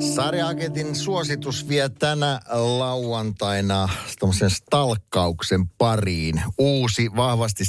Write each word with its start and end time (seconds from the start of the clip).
Sarjaaketin 0.00 0.96
suositus 0.96 1.68
vie 1.68 1.88
tänä 1.88 2.40
lauantaina 2.50 3.88
tämmöisen 4.18 4.50
stalkkauksen 4.50 5.68
pariin. 5.68 6.42
Uusi, 6.58 7.10
vahvasti 7.16 7.64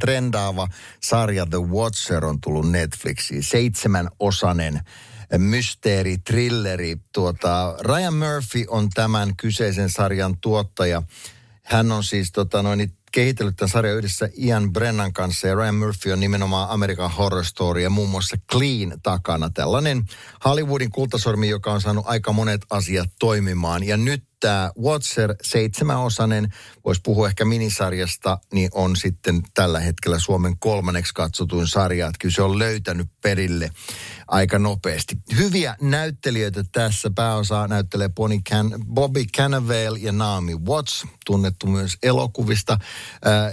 trendaava 0.00 0.68
sarja 1.02 1.46
The 1.46 1.58
Watcher 1.58 2.24
on 2.24 2.40
tullut 2.40 2.70
Netflixiin. 2.70 3.42
Seitsemän 3.42 4.08
osanen 4.20 4.80
mysteeri, 5.38 6.18
trilleri. 6.18 6.96
Tuota, 7.12 7.76
Ryan 7.80 8.14
Murphy 8.14 8.64
on 8.68 8.90
tämän 8.90 9.36
kyseisen 9.36 9.90
sarjan 9.90 10.36
tuottaja. 10.40 11.02
Hän 11.62 11.92
on 11.92 12.04
siis 12.04 12.32
tota, 12.32 12.62
noin, 12.62 12.80
kehitellyt 13.14 13.56
tämän 13.56 13.70
sarjan 13.70 13.96
yhdessä 13.96 14.28
Ian 14.38 14.72
Brennan 14.72 15.12
kanssa 15.12 15.46
ja 15.48 15.54
Ryan 15.54 15.74
Murphy 15.74 16.12
on 16.12 16.20
nimenomaan 16.20 16.70
American 16.70 17.10
Horror 17.10 17.44
Story 17.44 17.80
ja 17.82 17.90
muun 17.90 18.10
muassa 18.10 18.36
Clean 18.52 19.00
takana. 19.02 19.50
Tällainen 19.50 20.04
Hollywoodin 20.44 20.90
kultasormi, 20.90 21.48
joka 21.48 21.72
on 21.72 21.80
saanut 21.80 22.04
aika 22.06 22.32
monet 22.32 22.60
asiat 22.70 23.10
toimimaan. 23.18 23.84
Ja 23.84 23.96
nyt 23.96 24.24
tämä 24.44 24.70
Watcher 24.82 25.34
seitsemänosainen, 25.42 26.48
voisi 26.84 27.00
puhua 27.04 27.28
ehkä 27.28 27.44
minisarjasta, 27.44 28.38
niin 28.52 28.70
on 28.72 28.96
sitten 28.96 29.42
tällä 29.54 29.80
hetkellä 29.80 30.18
Suomen 30.18 30.58
kolmanneksi 30.58 31.14
katsotuin 31.14 31.68
sarja. 31.68 32.06
Että 32.06 32.18
kyllä 32.20 32.34
se 32.34 32.42
on 32.42 32.58
löytänyt 32.58 33.08
perille 33.22 33.70
aika 34.28 34.58
nopeasti. 34.58 35.18
Hyviä 35.36 35.76
näyttelijöitä 35.80 36.64
tässä. 36.72 37.10
Pääosa 37.14 37.68
näyttelee 37.68 38.08
Bonnie 38.08 38.40
Can- 38.50 38.84
Bobby 38.94 39.24
Cannavale 39.36 39.98
ja 39.98 40.12
Naomi 40.12 40.54
Watts, 40.54 41.06
tunnettu 41.26 41.66
myös 41.66 41.96
elokuvista. 42.02 42.78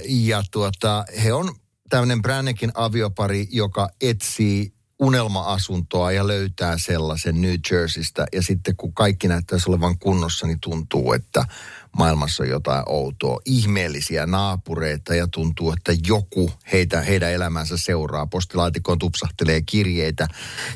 Ja 0.06 0.44
tuota, 0.52 1.06
he 1.24 1.34
on 1.34 1.56
tämmöinen 1.90 2.22
Brannekin 2.22 2.72
aviopari, 2.74 3.48
joka 3.52 3.90
etsii 4.02 4.74
unelma-asuntoa 5.02 6.12
ja 6.12 6.28
löytää 6.28 6.78
sellaisen 6.78 7.42
New 7.42 7.56
Jerseystä. 7.72 8.26
Ja 8.34 8.42
sitten 8.42 8.76
kun 8.76 8.94
kaikki 8.94 9.28
näyttäisi 9.28 9.70
olevan 9.70 9.98
kunnossa, 10.00 10.48
niin 10.48 10.60
tuntuu, 10.60 11.14
että 11.14 11.46
maailmassa 11.98 12.46
jotain 12.46 12.84
outoa, 12.86 13.40
ihmeellisiä 13.46 14.26
naapureita 14.26 15.16
ja 15.16 15.28
tuntuu, 15.28 15.72
että 15.72 15.94
joku 16.08 16.52
heitä, 16.72 17.02
heidän 17.02 17.32
elämänsä 17.32 17.78
seuraa. 17.78 18.28
Postilaatikkoon 18.28 19.00
tupsahtelee 19.00 19.62
kirjeitä, 19.62 20.28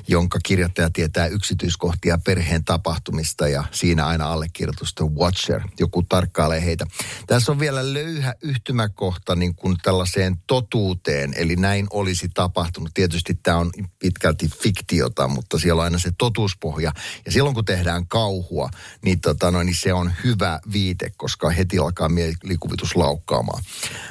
jonka 0.08 0.40
kirjoittaja 0.44 0.90
tietää 0.90 1.28
yksityiskohtia 1.28 2.18
perheen 2.26 2.64
tapahtumista 2.64 3.48
ja 3.48 3.64
siinä 3.72 4.06
aina 4.06 4.32
allekirjoitusta 4.32 5.06
Watcher. 5.06 5.62
Joku 5.80 6.04
tarkkailee 6.04 6.66
heitä. 6.66 6.86
Tässä 7.28 7.52
on 7.52 7.60
vielä 7.60 7.94
löyhä 7.94 8.36
yhtymäkohta 8.42 9.36
niin 9.36 9.56
kuin 9.56 9.76
tällaiseen 9.84 10.36
totuuteen, 10.48 11.34
eli 11.38 11.56
näin 11.56 11.88
olisi 11.90 12.30
tapahtunut. 12.34 12.92
Tietysti 12.94 13.40
tämä 13.44 13.58
on 13.58 13.72
pitkälti 14.00 14.48
fiktiota, 14.48 15.28
mutta 15.28 15.60
siellä 15.60 15.80
on 15.80 15.84
aina 15.84 16.00
se 16.00 16.12
totuuspohja. 16.18 16.92
Ja 17.26 17.32
silloin 17.32 17.56
kun 17.56 17.66
tehdään 17.66 18.08
kauhua, 18.08 18.70
niin, 19.06 19.22
tota, 19.22 19.52
no, 19.52 19.64
niin 19.64 19.76
se 19.76 19.94
on 19.94 20.12
hyvä 20.24 20.60
viite 20.74 21.05
itse, 21.06 21.18
koska 21.18 21.50
heti 21.50 21.80
alkaa 21.80 22.10
mielikuvitus 22.10 22.96
laukkaamaan. 22.96 23.64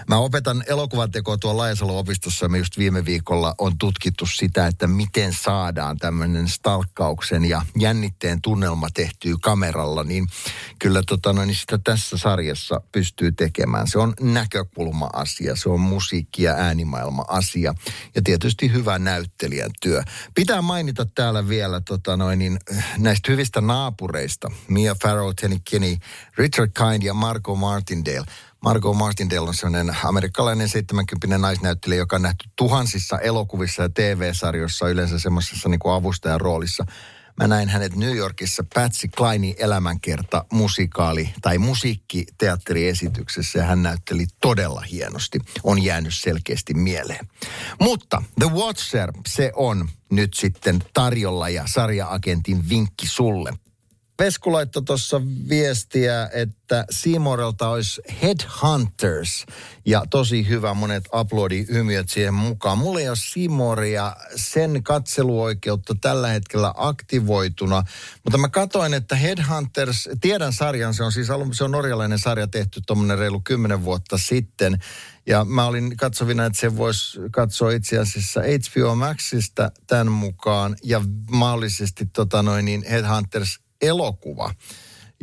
Mä 0.08 0.16
opetan 0.16 0.64
elokuvatekoa 0.66 1.36
tuolla 1.38 1.62
Laajasalo-opistossa. 1.62 2.48
Me 2.48 2.58
just 2.58 2.78
viime 2.78 3.04
viikolla 3.04 3.54
on 3.58 3.78
tutkittu 3.78 4.26
sitä, 4.26 4.66
että 4.66 4.86
miten 4.86 5.32
saadaan 5.32 5.96
tämmöinen 5.98 6.48
stalkkauksen 6.48 7.44
ja 7.44 7.62
jännitteen 7.78 8.40
tunnelma 8.42 8.88
tehtyy 8.94 9.34
kameralla. 9.42 10.04
Niin 10.04 10.26
kyllä 10.78 11.02
tota, 11.06 11.32
no, 11.32 11.44
niin 11.44 11.56
sitä 11.56 11.78
tässä 11.78 12.18
sarjassa 12.18 12.80
pystyy 12.92 13.32
tekemään. 13.32 13.88
Se 13.88 13.98
on 13.98 14.14
näkökulma-asia, 14.20 15.56
se 15.56 15.68
on 15.68 15.80
musiikki- 15.80 16.42
ja 16.42 16.54
äänimaailma-asia. 16.54 17.74
Ja 18.14 18.22
tietysti 18.22 18.72
hyvä 18.72 18.98
näyttelijän 18.98 19.70
työ. 19.82 20.02
Pitää 20.34 20.62
mainita 20.62 21.06
täällä 21.14 21.48
vielä 21.48 21.80
tota, 21.80 22.16
noin, 22.16 22.38
niin, 22.38 22.58
näistä 22.98 23.32
hyvistä 23.32 23.60
naapureista. 23.60 24.50
Mia 24.68 24.96
Farrow, 25.02 25.30
Tenny 25.40 25.58
Kinney, 25.64 25.96
Richard 26.38 26.70
Kind 26.90 27.02
ja 27.02 27.14
Marco 27.14 27.54
Martindale. 27.54 28.24
Marco 28.60 28.94
Martindale 28.94 29.48
on 29.48 29.54
sellainen 29.54 29.96
amerikkalainen 30.04 30.68
70 30.68 31.38
naisnäyttelijä, 31.38 31.98
joka 31.98 32.16
on 32.16 32.22
nähty 32.22 32.48
tuhansissa 32.56 33.18
elokuvissa 33.18 33.82
ja 33.82 33.88
TV-sarjoissa 33.88 34.88
yleensä 34.88 35.18
semmoisessa 35.18 35.68
niin 35.68 35.80
avustajan 35.84 36.40
roolissa. 36.40 36.86
Mä 37.40 37.46
näin 37.46 37.68
hänet 37.68 37.96
New 37.96 38.16
Yorkissa 38.16 38.64
Patsy 38.74 39.08
Kleinin 39.08 39.54
elämänkerta 39.58 40.44
musikaali 40.52 41.34
tai 41.42 41.58
musiikkiteatteriesityksessä 41.58 43.58
ja 43.58 43.64
hän 43.64 43.82
näytteli 43.82 44.26
todella 44.40 44.80
hienosti. 44.80 45.38
On 45.62 45.82
jäänyt 45.82 46.14
selkeästi 46.14 46.74
mieleen. 46.74 47.28
Mutta 47.80 48.22
The 48.40 48.50
Watcher, 48.50 49.12
se 49.26 49.52
on 49.56 49.88
nyt 50.10 50.34
sitten 50.34 50.78
tarjolla 50.94 51.48
ja 51.48 51.64
sarjaagentin 51.66 52.68
vinkki 52.68 53.06
sulle. 53.06 53.52
Vesku 54.18 54.52
laittoi 54.52 54.82
tuossa 54.82 55.20
viestiä, 55.48 56.30
että 56.32 56.84
Seamorelta 56.90 57.68
olisi 57.68 58.02
Headhunters. 58.22 59.46
Ja 59.86 60.02
tosi 60.10 60.48
hyvä, 60.48 60.74
monet 60.74 61.04
uploadi-hymiöt 61.14 62.08
siihen 62.08 62.34
mukaan. 62.34 62.78
Mulla 62.78 63.00
ei 63.00 63.08
ole 63.08 63.16
Seamoria 63.32 64.16
sen 64.36 64.82
katseluoikeutta 64.82 65.94
tällä 66.00 66.28
hetkellä 66.28 66.74
aktivoituna. 66.76 67.82
Mutta 68.24 68.38
mä 68.38 68.48
katsoin, 68.48 68.94
että 68.94 69.16
Headhunters, 69.16 70.08
tiedän 70.20 70.52
sarjan, 70.52 70.94
se 70.94 71.04
on 71.04 71.12
siis 71.12 71.28
se 71.52 71.64
on 71.64 71.70
norjalainen 71.70 72.18
sarja 72.18 72.46
tehty 72.46 72.80
tuommoinen 72.86 73.18
reilu 73.18 73.40
kymmenen 73.40 73.84
vuotta 73.84 74.18
sitten. 74.18 74.78
Ja 75.26 75.44
mä 75.44 75.66
olin 75.66 75.96
katsovina, 75.96 76.46
että 76.46 76.60
se 76.60 76.76
voisi 76.76 77.20
katsoa 77.30 77.70
itse 77.70 77.98
asiassa 77.98 78.40
HBO 78.40 78.94
Maxista 78.94 79.70
tämän 79.86 80.12
mukaan 80.12 80.76
ja 80.82 81.00
mahdollisesti 81.30 82.06
tota 82.06 82.42
noin, 82.42 82.64
niin 82.64 82.84
Headhunters 82.90 83.63
elokuva, 83.86 84.54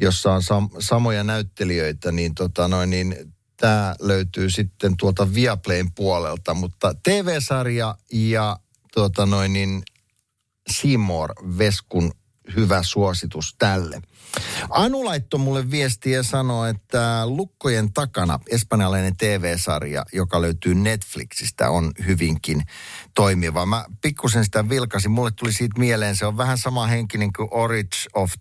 jossa 0.01 0.33
on 0.33 0.41
sam- 0.41 0.75
samoja 0.79 1.23
näyttelijöitä, 1.23 2.11
niin, 2.11 2.35
tota 2.35 2.67
noin, 2.67 2.89
niin 2.89 3.16
tämä 3.57 3.95
löytyy 3.99 4.49
sitten 4.49 4.97
tuolta 4.97 5.33
Viaplayn 5.33 5.91
puolelta, 5.91 6.53
mutta 6.53 6.94
TV-sarja 7.03 7.95
ja 8.13 8.59
tota 8.94 9.25
noin, 9.25 9.53
niin 9.53 9.83
Seymour 10.71 11.33
Veskun 11.57 12.11
hyvä 12.55 12.83
suositus 12.83 13.55
tälle. 13.59 14.01
Anu 14.69 15.05
laittoi 15.05 15.39
mulle 15.39 15.71
viestiä 15.71 16.17
ja 16.17 16.23
sanoi, 16.23 16.69
että 16.69 17.21
Lukkojen 17.25 17.93
takana 17.93 18.39
espanjalainen 18.49 19.17
TV-sarja, 19.17 20.05
joka 20.13 20.41
löytyy 20.41 20.75
Netflixistä, 20.75 21.69
on 21.69 21.91
hyvinkin 22.07 22.61
toimiva. 23.13 23.65
Mä 23.65 23.85
pikkusen 24.01 24.43
sitä 24.43 24.69
vilkasin. 24.69 25.11
Mulle 25.11 25.31
tuli 25.31 25.53
siitä 25.53 25.79
mieleen, 25.79 26.15
se 26.15 26.25
on 26.25 26.37
vähän 26.37 26.57
sama 26.57 26.87
henkinen 26.87 27.33
kuin 27.33 27.47
Orange 27.51 27.97
of 28.13 28.31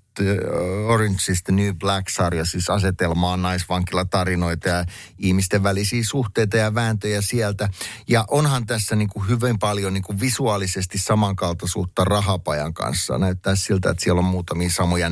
Orange 0.86 1.32
is 1.32 1.42
the 1.42 1.52
New 1.52 1.74
Black-sarja, 1.74 2.44
siis 2.44 2.70
asetelmaa 2.70 3.36
naisvankilatarinoita 3.36 4.68
ja 4.68 4.84
ihmisten 5.18 5.62
välisiä 5.62 6.02
suhteita 6.04 6.56
ja 6.56 6.74
vääntöjä 6.74 7.20
sieltä. 7.20 7.68
Ja 8.08 8.24
onhan 8.28 8.66
tässä 8.66 8.96
niin 8.96 9.08
kuin 9.08 9.28
hyvin 9.28 9.58
paljon 9.58 9.94
niin 9.94 10.02
kuin 10.02 10.20
visuaalisesti 10.20 10.98
samankaltaisuutta 10.98 12.04
rahapajan 12.04 12.74
kanssa. 12.74 13.18
Näyttää 13.18 13.56
siltä, 13.56 13.90
että 13.90 14.04
siellä 14.04 14.18
on 14.18 14.24
muutamia 14.24 14.70
samoja 14.70 15.10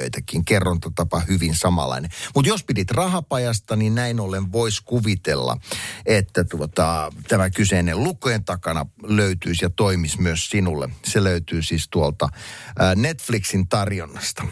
näyttelijöitäkin. 0.00 0.44
Kerrontatapa 0.44 1.20
hyvin 1.28 1.54
samanlainen. 1.54 2.10
Mutta 2.34 2.48
jos 2.48 2.64
pidit 2.64 2.90
rahapajasta, 2.90 3.76
niin 3.76 3.94
näin 3.94 4.20
ollen 4.20 4.52
voisi 4.52 4.82
kuvitella, 4.84 5.56
että 6.06 6.44
tuota, 6.44 7.12
tämä 7.28 7.50
kyseinen 7.50 8.04
lukkojen 8.04 8.44
takana 8.44 8.86
löytyisi 9.02 9.64
ja 9.64 9.70
toimisi 9.70 10.20
myös 10.20 10.50
sinulle. 10.50 10.88
Se 11.04 11.24
löytyy 11.24 11.62
siis 11.62 11.88
tuolta 11.90 12.28
Netflixin 12.96 13.68
tarjonnasta. 13.68 14.46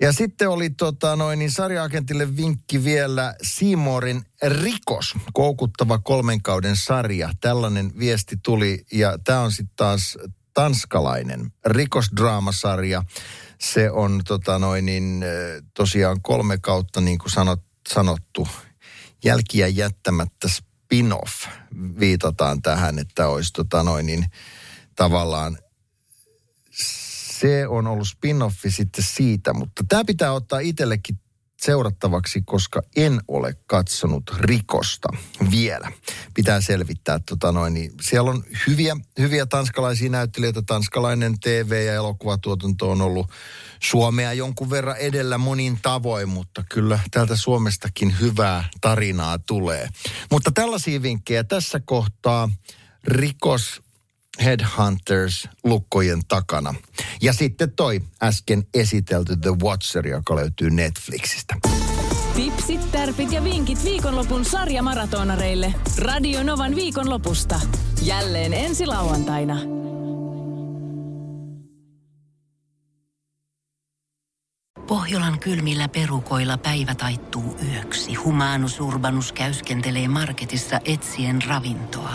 Ja 0.00 0.12
sitten 0.12 0.48
oli 0.48 0.70
tota, 0.70 1.16
noin, 1.16 1.38
niin 1.38 1.50
sarjaagentille 1.50 2.36
vinkki 2.36 2.84
vielä 2.84 3.34
Simorin 3.42 4.22
Rikos, 4.42 5.14
koukuttava 5.32 5.98
kolmen 5.98 6.42
kauden 6.42 6.76
sarja. 6.76 7.30
Tällainen 7.40 7.92
viesti 7.98 8.36
tuli 8.42 8.84
ja 8.92 9.18
tämä 9.24 9.40
on 9.40 9.52
sitten 9.52 9.76
taas 9.76 10.18
tanskalainen 10.54 11.52
rikosdraamasarja. 11.66 13.02
Se 13.60 13.90
on 13.90 14.20
tota, 14.26 14.58
noin, 14.58 14.86
niin, 14.86 15.24
tosiaan 15.74 16.22
kolme 16.22 16.58
kautta, 16.58 17.00
niin 17.00 17.18
kuin 17.18 17.30
sanot, 17.30 17.62
sanottu, 17.88 18.48
jälkiä 19.24 19.68
jättämättä 19.68 20.48
spin-off. 20.48 21.46
Viitataan 22.00 22.62
tähän, 22.62 22.98
että 22.98 23.28
olisi 23.28 23.52
tota, 23.52 23.82
noin, 23.82 24.06
niin, 24.06 24.26
tavallaan 24.96 25.58
se 27.40 27.66
on 27.68 27.86
ollut 27.86 28.08
spin-offi 28.08 28.70
sitten 28.70 29.04
siitä, 29.04 29.52
mutta 29.52 29.84
tämä 29.88 30.04
pitää 30.04 30.32
ottaa 30.32 30.58
itsellekin 30.58 31.20
seurattavaksi, 31.64 32.42
koska 32.42 32.82
en 32.96 33.20
ole 33.28 33.56
katsonut 33.66 34.30
rikosta 34.40 35.08
vielä. 35.50 35.92
Pitää 36.34 36.60
selvittää, 36.60 37.18
tota 37.28 37.52
noin, 37.52 37.74
niin 37.74 37.92
siellä 38.00 38.30
on 38.30 38.44
hyviä, 38.66 38.96
hyviä 39.18 39.46
tanskalaisia 39.46 40.10
näyttelijöitä. 40.10 40.62
Tanskalainen 40.62 41.40
TV- 41.40 41.86
ja 41.86 41.94
elokuvatuotanto 41.94 42.90
on 42.90 43.02
ollut 43.02 43.30
Suomea 43.80 44.32
jonkun 44.32 44.70
verran 44.70 44.96
edellä 44.96 45.38
monin 45.38 45.78
tavoin, 45.82 46.28
mutta 46.28 46.64
kyllä 46.70 46.98
täältä 47.10 47.36
Suomestakin 47.36 48.20
hyvää 48.20 48.64
tarinaa 48.80 49.38
tulee. 49.38 49.88
Mutta 50.30 50.50
tällaisia 50.54 51.02
vinkkejä 51.02 51.44
tässä 51.44 51.80
kohtaa 51.84 52.48
rikos 53.04 53.83
Headhunters 54.40 55.48
lukkojen 55.64 56.20
takana. 56.28 56.74
Ja 57.22 57.32
sitten 57.32 57.72
toi 57.72 58.00
äsken 58.22 58.66
esitelty 58.74 59.36
The 59.36 59.50
Watcher, 59.62 60.06
joka 60.06 60.36
löytyy 60.36 60.70
Netflixistä. 60.70 61.56
Tipsit, 62.34 62.92
tärpit 62.92 63.32
ja 63.32 63.44
vinkit 63.44 63.84
viikonlopun 63.84 64.44
sarjamaratonareille. 64.44 65.74
Radio 65.98 66.42
Novan 66.42 66.74
viikonlopusta. 66.74 67.60
Jälleen 68.02 68.54
ensi 68.54 68.86
lauantaina. 68.86 69.56
Pohjolan 74.86 75.38
kylmillä 75.38 75.88
perukoilla 75.88 76.58
päivä 76.58 76.94
taittuu 76.94 77.56
yöksi. 77.72 78.14
Humanus 78.14 78.80
Urbanus 78.80 79.32
käyskentelee 79.32 80.08
marketissa 80.08 80.80
etsien 80.84 81.42
ravintoa. 81.42 82.14